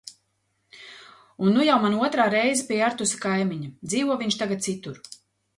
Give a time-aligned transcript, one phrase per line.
[1.47, 5.01] Un nu jau mana otrā reize pie Artusa Kaimiņa, dzīvo viņš tagad citur.